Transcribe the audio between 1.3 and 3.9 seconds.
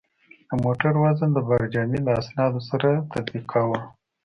د بارجامې له اسنادو سره تطبیقاوه.